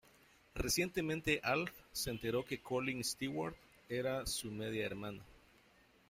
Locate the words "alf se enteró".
1.43-2.43